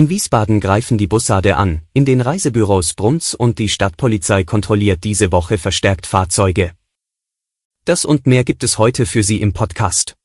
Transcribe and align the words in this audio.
In 0.00 0.08
Wiesbaden 0.08 0.60
greifen 0.60 0.96
die 0.96 1.06
Bussarde 1.06 1.58
an, 1.58 1.82
in 1.92 2.06
den 2.06 2.22
Reisebüros 2.22 2.94
Bruns 2.94 3.34
und 3.34 3.58
die 3.58 3.68
Stadtpolizei 3.68 4.44
kontrolliert 4.44 5.04
diese 5.04 5.30
Woche 5.30 5.58
verstärkt 5.58 6.06
Fahrzeuge. 6.06 6.72
Das 7.84 8.06
und 8.06 8.26
mehr 8.26 8.42
gibt 8.42 8.64
es 8.64 8.78
heute 8.78 9.04
für 9.04 9.22
Sie 9.22 9.42
im 9.42 9.52
Podcast. 9.52 10.16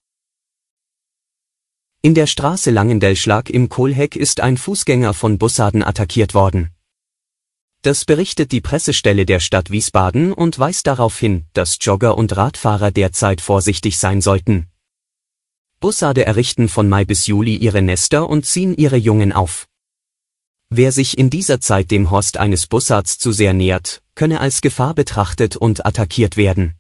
In 2.02 2.14
der 2.14 2.26
Straße 2.26 2.72
Langendelschlag 2.72 3.50
im 3.50 3.68
Kohlheck 3.68 4.16
ist 4.16 4.40
ein 4.40 4.56
Fußgänger 4.56 5.14
von 5.14 5.38
Bussarden 5.38 5.84
attackiert 5.84 6.34
worden. 6.34 6.70
Das 7.82 8.06
berichtet 8.06 8.54
die 8.54 8.62
Pressestelle 8.62 9.26
der 9.26 9.42
Stadt 9.42 9.72
Wiesbaden 9.72 10.32
und 10.32 10.58
weist 10.58 10.88
darauf 10.88 11.20
hin, 11.20 11.48
dass 11.52 11.80
Jogger 11.82 12.18
und 12.18 12.38
Radfahrer 12.38 12.92
derzeit 12.92 13.42
vorsichtig 13.42 13.98
sein 13.98 14.22
sollten. 14.22 14.70
Bussarde 15.82 16.26
errichten 16.26 16.68
von 16.68 16.90
Mai 16.90 17.06
bis 17.06 17.28
Juli 17.28 17.58
ihre 17.58 17.82
Nester 17.82 18.28
und 18.28 18.46
ziehen 18.46 18.74
ihre 18.74 18.98
Jungen 18.98 19.32
auf. 19.32 19.68
Wer 20.70 20.92
sich 20.92 21.18
in 21.18 21.30
dieser 21.30 21.62
Zeit 21.62 21.92
dem 21.92 22.10
Horst 22.10 22.38
eines 22.38 22.68
Bussards 22.68 23.18
zu 23.18 23.32
sehr 23.32 23.54
nähert, 23.54 24.02
könne 24.16 24.40
als 24.40 24.62
Gefahr 24.62 24.94
betrachtet 24.94 25.56
und 25.56 25.86
attackiert 25.86 26.38
werden. 26.38 26.76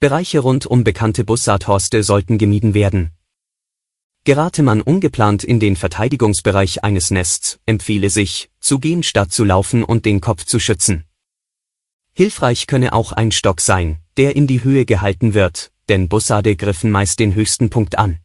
Bereiche 0.00 0.38
rund 0.38 0.64
um 0.64 0.84
bekannte 0.84 1.24
Bussardhorste 1.24 2.04
sollten 2.04 2.38
gemieden 2.38 2.74
werden. 2.74 3.10
Gerate 4.24 4.62
man 4.62 4.80
ungeplant 4.80 5.42
in 5.42 5.58
den 5.58 5.74
Verteidigungsbereich 5.74 6.84
eines 6.84 7.10
Nests, 7.10 7.58
empfehle 7.66 8.10
sich, 8.10 8.50
zu 8.60 8.78
gehen 8.78 9.02
statt 9.02 9.32
zu 9.32 9.42
laufen 9.42 9.82
und 9.82 10.04
den 10.04 10.20
Kopf 10.20 10.44
zu 10.44 10.60
schützen. 10.60 11.04
Hilfreich 12.12 12.66
könne 12.66 12.92
auch 12.92 13.12
ein 13.12 13.32
Stock 13.32 13.60
sein, 13.60 13.98
der 14.16 14.36
in 14.36 14.46
die 14.46 14.62
Höhe 14.62 14.84
gehalten 14.84 15.34
wird, 15.34 15.72
denn 15.88 16.08
Bussarde 16.08 16.56
griffen 16.56 16.90
meist 16.90 17.18
den 17.18 17.34
höchsten 17.34 17.70
Punkt 17.70 17.98
an. 17.98 18.18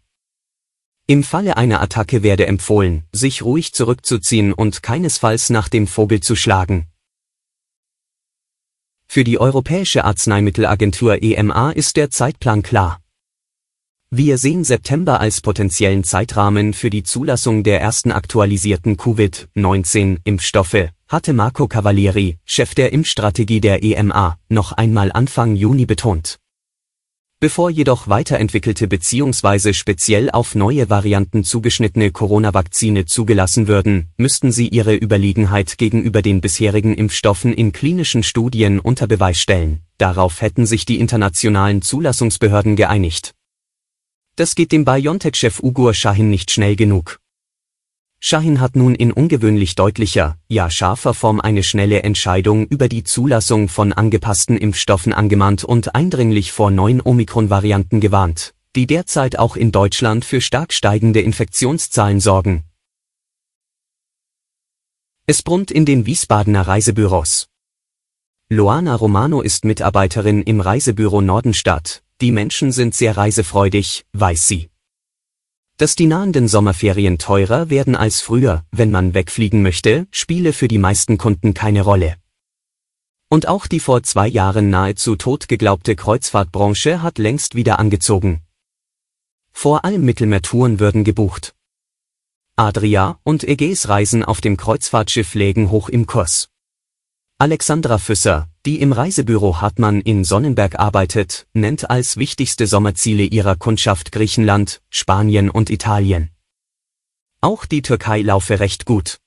Im 1.06 1.22
Falle 1.24 1.58
einer 1.58 1.82
Attacke 1.82 2.24
werde 2.24 2.48
empfohlen, 2.48 3.04
sich 3.12 3.44
ruhig 3.44 3.74
zurückzuziehen 3.74 4.54
und 4.54 4.84
keinesfalls 4.84 5.50
nach 5.50 5.68
dem 5.68 5.86
Vogel 5.86 6.22
zu 6.22 6.38
schlagen. 6.38 6.88
Für 9.06 9.26
die 9.26 9.38
Europäische 9.38 10.06
Arzneimittelagentur 10.06 11.22
EMA 11.22 11.72
ist 11.72 11.98
der 11.98 12.10
Zeitplan 12.10 12.64
klar. 12.64 13.02
Wir 14.12 14.38
sehen 14.38 14.64
September 14.64 15.20
als 15.20 15.42
potenziellen 15.42 16.06
Zeitrahmen 16.06 16.74
für 16.74 16.90
die 16.90 17.04
Zulassung 17.04 17.64
der 17.64 17.82
ersten 17.82 18.14
aktualisierten 18.14 18.96
Covid-19-Impfstoffe, 18.96 20.88
hatte 21.10 21.34
Marco 21.34 21.68
Cavalieri, 21.68 22.38
Chef 22.46 22.76
der 22.76 22.94
Impfstrategie 22.94 23.60
der 23.60 23.84
EMA, 23.84 24.38
noch 24.48 24.72
einmal 24.72 25.12
Anfang 25.12 25.58
Juni 25.58 25.86
betont. 25.86 26.40
Bevor 27.44 27.70
jedoch 27.70 28.08
weiterentwickelte 28.08 28.88
bzw. 28.88 29.74
speziell 29.74 30.32
auf 30.32 30.56
neue 30.56 30.90
Varianten 30.90 31.44
zugeschnittene 31.44 32.10
Corona-Vakzine 32.10 33.04
zugelassen 33.04 33.68
würden, 33.68 34.08
müssten 34.16 34.54
sie 34.54 34.70
ihre 34.70 34.96
Überlegenheit 34.96 35.78
gegenüber 35.78 36.22
den 36.22 36.40
bisherigen 36.40 36.94
Impfstoffen 36.94 37.54
in 37.54 37.74
klinischen 37.74 38.24
Studien 38.24 38.80
unter 38.80 39.08
Beweis 39.08 39.42
stellen. 39.42 39.82
Darauf 39.98 40.40
hätten 40.40 40.66
sich 40.66 40.86
die 40.86 41.02
internationalen 41.02 41.82
Zulassungsbehörden 41.82 42.78
geeinigt. 42.78 43.34
Das 44.38 44.56
geht 44.56 44.72
dem 44.72 44.86
BioNTech-Chef 44.86 45.62
Ugur 45.62 45.94
Shahin 45.94 46.30
nicht 46.30 46.50
schnell 46.50 46.78
genug. 46.78 47.20
Shahin 48.26 48.62
hat 48.62 48.78
nun 48.78 48.96
in 48.96 49.12
ungewöhnlich 49.12 49.76
deutlicher, 49.76 50.38
ja 50.48 50.70
scharfer 50.70 51.14
Form 51.14 51.42
eine 51.42 51.62
schnelle 51.62 52.04
Entscheidung 52.04 52.66
über 52.68 52.88
die 52.88 53.04
Zulassung 53.04 53.68
von 53.68 53.92
angepassten 53.92 54.56
Impfstoffen 54.56 55.12
angemahnt 55.12 55.66
und 55.66 55.94
eindringlich 55.94 56.54
vor 56.54 56.72
neuen 56.72 57.02
Omikron-Varianten 57.02 58.00
gewarnt, 58.00 58.54
die 58.78 58.88
derzeit 58.88 59.38
auch 59.38 59.58
in 59.58 59.74
Deutschland 59.74 60.24
für 60.24 60.40
stark 60.40 60.72
steigende 60.72 61.20
Infektionszahlen 61.20 62.22
sorgen. 62.22 62.64
Es 65.28 65.44
brummt 65.44 65.70
in 65.70 65.84
den 65.84 66.06
Wiesbadener 66.06 66.66
Reisebüros. 66.66 67.50
Loana 68.48 68.96
Romano 68.96 69.42
ist 69.42 69.66
Mitarbeiterin 69.66 70.44
im 70.44 70.62
Reisebüro 70.62 71.20
Nordenstadt, 71.20 72.04
die 72.22 72.32
Menschen 72.32 72.72
sind 72.72 72.96
sehr 72.96 73.18
reisefreudig, 73.18 74.06
weiß 74.14 74.48
sie. 74.48 74.70
Dass 75.84 75.98
die 75.98 76.06
nahenden 76.06 76.48
Sommerferien 76.48 77.18
teurer 77.18 77.70
werden 77.70 77.98
als 77.98 78.22
früher, 78.22 78.64
wenn 78.72 78.90
man 78.90 79.14
wegfliegen 79.14 79.62
möchte, 79.62 80.08
spiele 80.12 80.54
für 80.54 80.70
die 80.70 80.78
meisten 80.78 81.18
Kunden 81.18 81.54
keine 81.54 81.82
Rolle. 81.82 82.16
Und 83.28 83.50
auch 83.50 83.68
die 83.68 83.82
vor 83.82 84.02
zwei 84.02 84.30
Jahren 84.30 84.70
nahezu 84.70 85.18
tot 85.18 85.50
geglaubte 85.50 85.98
Kreuzfahrtbranche 85.98 87.02
hat 87.02 87.18
längst 87.18 87.56
wieder 87.56 87.80
angezogen. 87.80 88.44
Vor 89.52 89.84
allem 89.84 90.06
Mittelmeertouren 90.06 90.80
würden 90.80 91.04
gebucht. 91.04 91.54
Adria 92.56 93.20
und 93.24 93.44
Ägäis 93.44 93.90
Reisen 93.90 94.24
auf 94.24 94.40
dem 94.40 94.56
Kreuzfahrtschiff 94.56 95.34
lägen 95.34 95.70
hoch 95.70 95.90
im 95.90 96.08
Kurs. 96.08 96.48
Alexandra 97.40 97.98
Füsser, 97.98 98.48
die 98.66 98.80
im 98.80 98.94
Reisebüro 98.94 99.60
Hartmann 99.60 100.00
in 100.00 100.24
Sonnenberg 100.24 100.80
arbeitet, 100.80 101.48
nennt 101.54 101.90
als 101.90 102.16
wichtigste 102.16 102.66
Sommerziele 102.66 103.24
ihrer 103.24 103.58
Kundschaft 103.58 104.14
Griechenland, 104.14 104.82
Spanien 104.90 105.50
und 105.50 105.70
Italien. 105.70 106.30
Auch 107.42 107.66
die 107.66 107.82
Türkei 107.82 108.22
laufe 108.22 108.62
recht 108.62 108.86
gut. 108.86 109.20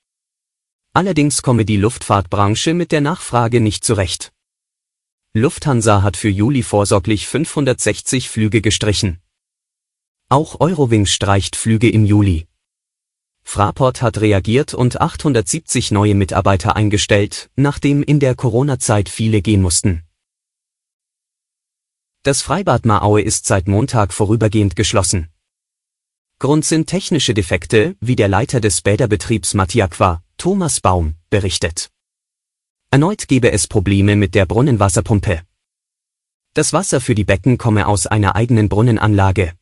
Allerdings 0.93 1.43
komme 1.43 1.65
die 1.65 1.77
Luftfahrtbranche 1.77 2.73
mit 2.73 2.91
der 2.91 3.01
Nachfrage 3.01 3.61
nicht 3.61 3.83
zurecht. 3.83 4.33
Lufthansa 5.33 6.01
hat 6.01 6.17
für 6.17 6.29
Juli 6.29 6.63
vorsorglich 6.63 7.27
560 7.27 8.29
Flüge 8.29 8.61
gestrichen. 8.61 9.21
Auch 10.29 10.59
Eurowings 10.59 11.11
streicht 11.11 11.55
Flüge 11.55 11.91
im 11.91 12.05
Juli. 12.05 12.47
Fraport 13.49 14.01
hat 14.01 14.19
reagiert 14.19 14.73
und 14.73 14.99
870 14.99 15.91
neue 15.91 16.15
Mitarbeiter 16.15 16.75
eingestellt, 16.75 17.49
nachdem 17.55 18.03
in 18.03 18.19
der 18.19 18.35
Corona-Zeit 18.35 19.07
viele 19.07 19.41
gehen 19.41 19.61
mussten. 19.61 20.03
Das 22.23 22.41
Freibad 22.41 22.85
Maaue 22.85 23.21
ist 23.21 23.45
seit 23.45 23.69
Montag 23.69 24.11
vorübergehend 24.11 24.75
geschlossen. 24.75 25.29
Grund 26.39 26.65
sind 26.65 26.87
technische 26.87 27.33
Defekte, 27.33 27.95
wie 28.01 28.17
der 28.17 28.27
Leiter 28.27 28.59
des 28.59 28.81
Bäderbetriebs 28.81 29.53
Matiaqua, 29.53 30.21
Thomas 30.37 30.81
Baum, 30.81 31.15
berichtet. 31.29 31.89
Erneut 32.91 33.29
gebe 33.29 33.53
es 33.53 33.67
Probleme 33.67 34.17
mit 34.17 34.35
der 34.35 34.45
Brunnenwasserpumpe. 34.45 35.43
Das 36.53 36.73
Wasser 36.73 36.99
für 36.99 37.15
die 37.15 37.23
Becken 37.23 37.57
komme 37.57 37.87
aus 37.87 38.07
einer 38.07 38.35
eigenen 38.35 38.67
Brunnenanlage. 38.67 39.53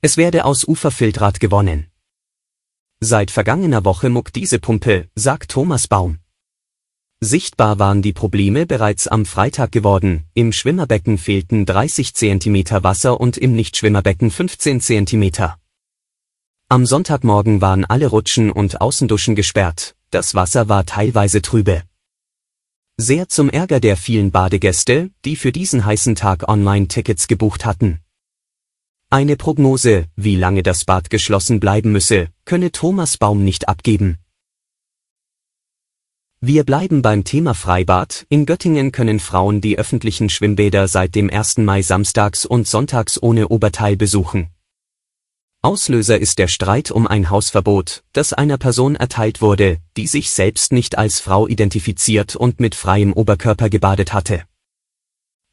Es 0.00 0.16
werde 0.16 0.44
aus 0.44 0.66
Uferfiltrat 0.66 1.38
gewonnen. 1.38 1.91
Seit 3.04 3.32
vergangener 3.32 3.84
Woche 3.84 4.10
muckt 4.10 4.36
diese 4.36 4.60
Pumpe, 4.60 5.08
sagt 5.16 5.50
Thomas 5.50 5.88
Baum. 5.88 6.18
Sichtbar 7.18 7.80
waren 7.80 8.00
die 8.00 8.12
Probleme 8.12 8.64
bereits 8.64 9.08
am 9.08 9.26
Freitag 9.26 9.72
geworden, 9.72 10.22
im 10.34 10.52
Schwimmerbecken 10.52 11.18
fehlten 11.18 11.66
30 11.66 12.14
cm 12.14 12.84
Wasser 12.84 13.20
und 13.20 13.38
im 13.38 13.56
Nichtschwimmerbecken 13.56 14.30
15 14.30 14.80
cm. 14.80 15.32
Am 16.68 16.86
Sonntagmorgen 16.86 17.60
waren 17.60 17.84
alle 17.84 18.06
Rutschen 18.06 18.52
und 18.52 18.80
Außenduschen 18.80 19.34
gesperrt, 19.34 19.96
das 20.10 20.36
Wasser 20.36 20.68
war 20.68 20.86
teilweise 20.86 21.42
trübe. 21.42 21.82
Sehr 22.98 23.28
zum 23.28 23.50
Ärger 23.50 23.80
der 23.80 23.96
vielen 23.96 24.30
Badegäste, 24.30 25.10
die 25.24 25.34
für 25.34 25.50
diesen 25.50 25.84
heißen 25.84 26.14
Tag 26.14 26.48
Online-Tickets 26.48 27.26
gebucht 27.26 27.64
hatten. 27.64 27.98
Eine 29.12 29.36
Prognose, 29.36 30.06
wie 30.16 30.36
lange 30.36 30.62
das 30.62 30.86
Bad 30.86 31.10
geschlossen 31.10 31.60
bleiben 31.60 31.92
müsse, 31.92 32.28
könne 32.46 32.72
Thomas 32.72 33.18
Baum 33.18 33.44
nicht 33.44 33.68
abgeben. 33.68 34.16
Wir 36.40 36.64
bleiben 36.64 37.02
beim 37.02 37.22
Thema 37.22 37.52
Freibad. 37.52 38.24
In 38.30 38.46
Göttingen 38.46 38.90
können 38.90 39.20
Frauen 39.20 39.60
die 39.60 39.76
öffentlichen 39.76 40.30
Schwimmbäder 40.30 40.88
seit 40.88 41.14
dem 41.14 41.28
1. 41.28 41.58
Mai 41.58 41.82
samstags 41.82 42.46
und 42.46 42.66
sonntags 42.66 43.22
ohne 43.22 43.48
Oberteil 43.48 43.98
besuchen. 43.98 44.48
Auslöser 45.60 46.18
ist 46.18 46.38
der 46.38 46.48
Streit 46.48 46.90
um 46.90 47.06
ein 47.06 47.28
Hausverbot, 47.28 48.04
das 48.14 48.32
einer 48.32 48.56
Person 48.56 48.96
erteilt 48.96 49.42
wurde, 49.42 49.76
die 49.98 50.06
sich 50.06 50.30
selbst 50.30 50.72
nicht 50.72 50.96
als 50.96 51.20
Frau 51.20 51.46
identifiziert 51.46 52.34
und 52.34 52.60
mit 52.60 52.74
freiem 52.74 53.12
Oberkörper 53.12 53.68
gebadet 53.68 54.14
hatte. 54.14 54.44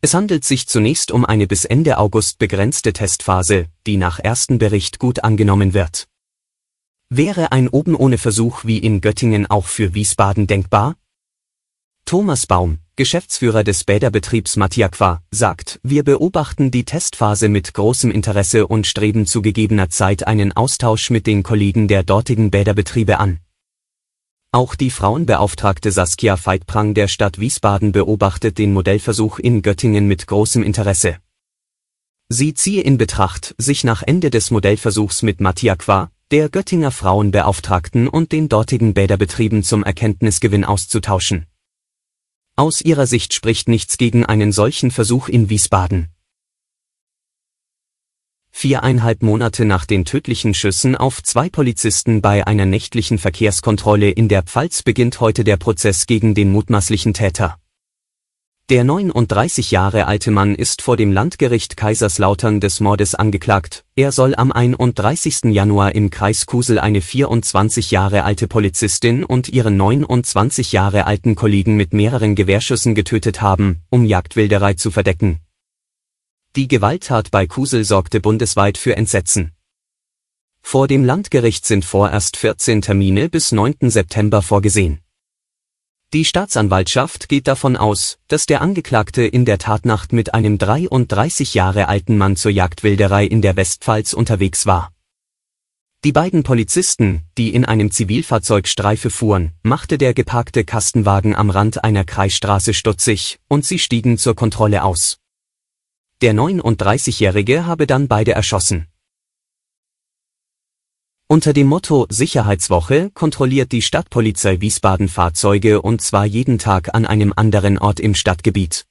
Es 0.02 0.14
handelt 0.14 0.46
sich 0.46 0.68
zunächst 0.68 1.12
um 1.12 1.26
eine 1.26 1.46
bis 1.46 1.66
Ende 1.66 1.98
August 1.98 2.40
begrenzte 2.40 2.94
Testphase, 2.94 3.66
die 3.86 3.98
nach 3.98 4.20
ersten 4.20 4.58
Bericht 4.58 4.98
gut 4.98 5.26
angenommen 5.26 5.74
wird. 5.74 6.08
Wäre 7.10 7.52
ein 7.52 7.68
oben 7.68 7.96
ohne 7.96 8.18
Versuch 8.18 8.64
wie 8.64 8.78
in 8.78 9.02
Göttingen 9.02 9.48
auch 9.48 9.66
für 9.66 9.94
Wiesbaden 9.96 10.48
denkbar? 10.48 10.96
Thomas 12.06 12.48
Baum, 12.48 12.80
Geschäftsführer 12.96 13.64
des 13.64 13.84
Bäderbetriebs 13.84 14.56
Matiaqua, 14.56 15.22
sagt, 15.32 15.80
wir 15.84 16.04
beobachten 16.04 16.72
die 16.72 16.86
Testphase 16.86 17.50
mit 17.50 17.74
großem 17.74 18.10
Interesse 18.10 18.68
und 18.68 18.88
streben 18.88 19.26
zu 19.26 19.42
gegebener 19.42 19.90
Zeit 19.90 20.26
einen 20.26 20.56
Austausch 20.56 21.10
mit 21.10 21.28
den 21.28 21.44
Kollegen 21.44 21.88
der 21.88 22.04
dortigen 22.04 22.52
Bäderbetriebe 22.52 23.20
an. 23.20 23.40
Auch 24.52 24.74
die 24.74 24.90
Frauenbeauftragte 24.90 25.92
Saskia 25.92 26.36
Veitprang 26.36 26.96
der 26.96 27.08
Stadt 27.08 27.40
Wiesbaden 27.40 27.92
beobachtet 27.92 28.58
den 28.58 28.74
Modellversuch 28.74 29.38
in 29.38 29.62
Göttingen 29.62 30.08
mit 30.08 30.26
großem 30.26 30.64
Interesse. 30.64 31.18
Sie 32.30 32.56
ziehe 32.56 32.82
in 32.82 32.98
Betracht, 32.98 33.54
sich 33.60 33.84
nach 33.84 34.02
Ende 34.02 34.32
des 34.32 34.50
Modellversuchs 34.50 35.22
mit 35.22 35.40
Matiaqua, 35.40 36.10
der 36.32 36.50
Göttinger 36.50 36.90
Frauenbeauftragten 36.90 38.08
und 38.08 38.32
den 38.32 38.50
dortigen 38.50 38.96
Bäderbetrieben 38.96 39.62
zum 39.62 39.84
Erkenntnisgewinn 39.84 40.66
auszutauschen. 40.66 41.46
Aus 42.56 42.82
ihrer 42.82 43.06
Sicht 43.06 43.36
spricht 43.36 43.68
nichts 43.68 43.98
gegen 43.98 44.26
einen 44.26 44.52
solchen 44.52 44.90
Versuch 44.90 45.30
in 45.30 45.52
Wiesbaden. 45.52 46.10
Viereinhalb 48.62 49.24
Monate 49.24 49.64
nach 49.64 49.86
den 49.86 50.04
tödlichen 50.04 50.54
Schüssen 50.54 50.98
auf 50.98 51.24
zwei 51.24 51.48
Polizisten 51.48 52.22
bei 52.22 52.46
einer 52.46 52.66
nächtlichen 52.66 53.18
Verkehrskontrolle 53.18 54.10
in 54.10 54.28
der 54.28 54.44
Pfalz 54.44 54.84
beginnt 54.84 55.22
heute 55.22 55.46
der 55.46 55.56
Prozess 55.56 56.08
gegen 56.08 56.36
den 56.36 56.52
mutmaßlichen 56.52 57.14
Täter. 57.14 57.56
Der 58.70 58.84
39 58.84 59.72
Jahre 59.72 60.08
alte 60.08 60.32
Mann 60.32 60.56
ist 60.56 60.82
vor 60.82 60.98
dem 60.98 61.14
Landgericht 61.14 61.78
Kaiserslautern 61.78 62.60
des 62.60 62.82
Mordes 62.82 63.16
angeklagt. 63.16 63.86
Er 63.96 64.12
soll 64.12 64.36
am 64.36 64.52
31. 64.52 65.44
Januar 65.46 65.96
im 65.96 66.10
Kreis 66.10 66.46
Kusel 66.46 66.80
eine 66.80 67.00
24 67.00 67.92
Jahre 67.92 68.26
alte 68.26 68.50
Polizistin 68.50 69.24
und 69.24 69.48
ihren 69.48 69.78
29 69.78 70.74
Jahre 70.74 71.08
alten 71.08 71.36
Kollegen 71.36 71.78
mit 71.78 71.94
mehreren 71.94 72.36
Gewehrschüssen 72.36 72.94
getötet 72.94 73.42
haben, 73.42 73.84
um 73.90 74.04
Jagdwilderei 74.04 74.74
zu 74.74 74.92
verdecken. 74.92 75.40
Die 76.56 76.68
Gewalttat 76.68 77.30
bei 77.30 77.46
Kusel 77.46 77.84
sorgte 77.84 78.20
bundesweit 78.20 78.80
für 78.80 78.98
Entsetzen. 78.98 79.52
Vor 80.64 80.88
dem 80.88 81.06
Landgericht 81.06 81.64
sind 81.64 81.86
vorerst 81.86 82.38
14 82.38 82.82
Termine 82.82 83.30
bis 83.30 83.52
9. 83.52 83.92
September 83.92 84.42
vorgesehen. 84.42 85.00
Die 86.12 86.26
Staatsanwaltschaft 86.26 87.30
geht 87.30 87.48
davon 87.48 87.78
aus, 87.78 88.18
dass 88.28 88.48
der 88.48 88.62
Angeklagte 88.62 89.22
in 89.22 89.46
der 89.46 89.60
Tatnacht 89.60 90.12
mit 90.12 90.34
einem 90.34 90.58
33 90.58 91.54
Jahre 91.54 91.88
alten 91.88 92.18
Mann 92.18 92.36
zur 92.36 92.50
Jagdwilderei 92.50 93.26
in 93.26 93.44
der 93.44 93.56
Westpfalz 93.56 94.14
unterwegs 94.14 94.66
war. 94.66 94.92
Die 96.04 96.12
beiden 96.12 96.42
Polizisten, 96.42 97.26
die 97.38 97.54
in 97.54 97.64
einem 97.64 97.92
Zivilfahrzeug 97.92 98.68
Streife 98.68 99.12
fuhren, 99.12 99.52
machte 99.62 100.00
der 100.00 100.16
geparkte 100.16 100.64
Kastenwagen 100.64 101.36
am 101.36 101.52
Rand 101.52 101.84
einer 101.84 102.06
Kreisstraße 102.06 102.74
stutzig, 102.74 103.40
und 103.50 103.66
sie 103.66 103.78
stiegen 103.78 104.18
zur 104.18 104.34
Kontrolle 104.34 104.84
aus. 104.84 105.20
Der 106.22 106.34
39-Jährige 106.34 107.66
habe 107.66 107.88
dann 107.88 108.10
beide 108.10 108.34
erschossen. 108.34 108.88
Unter 111.28 111.54
dem 111.54 111.68
Motto 111.68 112.08
Sicherheitswoche 112.10 113.10
kontrolliert 113.12 113.72
die 113.72 113.82
Stadtpolizei 113.82 114.60
Wiesbaden 114.60 115.08
Fahrzeuge 115.08 115.82
und 115.82 116.02
zwar 116.02 116.26
jeden 116.26 116.58
Tag 116.58 116.94
an 116.94 117.06
einem 117.06 117.32
anderen 117.34 117.78
Ort 117.78 118.02
im 118.02 118.16
Stadtgebiet. 118.16 118.86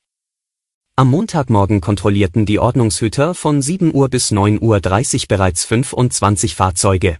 Am 0.96 1.10
Montagmorgen 1.10 1.82
kontrollierten 1.82 2.46
die 2.46 2.60
Ordnungshüter 2.60 3.34
von 3.34 3.60
7 3.60 3.94
Uhr 3.94 4.08
bis 4.08 4.32
9.30 4.32 4.62
Uhr 4.62 5.26
bereits 5.28 5.64
25 5.66 6.54
Fahrzeuge. 6.54 7.18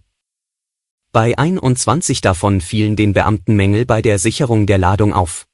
Bei 1.12 1.36
21 1.36 2.22
davon 2.22 2.62
fielen 2.62 2.96
den 2.96 3.12
Beamten 3.12 3.56
Mängel 3.56 3.84
bei 3.84 4.00
der 4.00 4.18
Sicherung 4.18 4.66
der 4.66 4.78
Ladung 4.78 5.12
auf. 5.12 5.47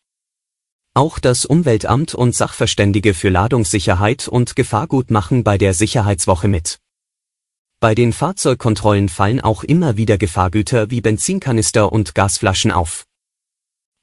Auch 0.97 1.19
das 1.19 1.45
Umweltamt 1.45 2.15
und 2.15 2.37
Sachverständige 2.37 3.15
für 3.15 3.29
Ladungssicherheit 3.29 4.29
und 4.29 4.55
Gefahrgut 4.55 5.11
machen 5.11 5.43
bei 5.43 5.59
der 5.59 5.75
Sicherheitswoche 5.75 6.47
mit. 6.47 6.79
Bei 7.81 7.97
den 7.97 8.13
Fahrzeugkontrollen 8.13 9.09
fallen 9.09 9.41
auch 9.41 9.65
immer 9.65 9.97
wieder 9.97 10.19
Gefahrgüter 10.19 10.93
wie 10.93 11.01
Benzinkanister 11.01 11.91
und 11.91 12.15
Gasflaschen 12.15 12.71
auf. 12.71 13.07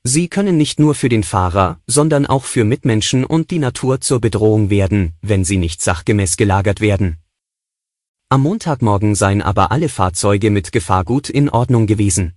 Sie 0.04 0.28
können 0.28 0.58
nicht 0.58 0.82
nur 0.82 0.94
für 0.94 1.08
den 1.08 1.24
Fahrer, 1.24 1.80
sondern 1.88 2.26
auch 2.26 2.44
für 2.44 2.66
Mitmenschen 2.66 3.24
und 3.24 3.52
die 3.52 3.60
Natur 3.60 4.02
zur 4.02 4.20
Bedrohung 4.20 4.70
werden, 4.70 5.14
wenn 5.22 5.46
sie 5.46 5.58
nicht 5.58 5.82
sachgemäß 5.82 6.36
gelagert 6.36 6.82
werden. 6.82 7.20
Am 8.28 8.42
Montagmorgen 8.42 9.16
seien 9.16 9.42
aber 9.42 9.72
alle 9.72 9.88
Fahrzeuge 9.88 10.50
mit 10.50 10.74
Gefahrgut 10.74 11.30
in 11.30 11.50
Ordnung 11.50 11.88
gewesen. 11.88 12.34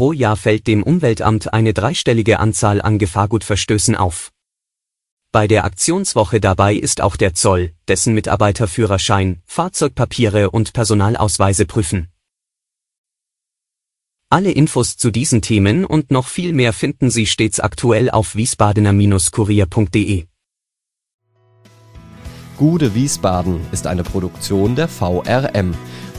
Pro 0.00 0.14
Jahr 0.14 0.38
fällt 0.38 0.66
dem 0.66 0.82
Umweltamt 0.82 1.52
eine 1.52 1.74
dreistellige 1.74 2.40
Anzahl 2.40 2.80
an 2.80 2.98
Gefahrgutverstößen 2.98 3.94
auf. 3.96 4.32
Bei 5.30 5.46
der 5.46 5.66
Aktionswoche 5.66 6.40
dabei 6.40 6.74
ist 6.74 7.02
auch 7.02 7.16
der 7.16 7.34
Zoll, 7.34 7.74
dessen 7.86 8.14
Mitarbeiter 8.14 8.66
Führerschein, 8.66 9.42
Fahrzeugpapiere 9.44 10.52
und 10.52 10.72
Personalausweise 10.72 11.66
prüfen. 11.66 12.08
Alle 14.30 14.52
Infos 14.52 14.96
zu 14.96 15.10
diesen 15.10 15.42
Themen 15.42 15.84
und 15.84 16.10
noch 16.10 16.28
viel 16.28 16.54
mehr 16.54 16.72
finden 16.72 17.10
Sie 17.10 17.26
stets 17.26 17.60
aktuell 17.60 18.08
auf 18.08 18.34
wiesbadener-kurier.de. 18.36 20.24
Gude 22.56 22.94
Wiesbaden 22.94 23.60
ist 23.70 23.86
eine 23.86 24.02
Produktion 24.02 24.76
der 24.76 24.88
VRM 24.88 25.74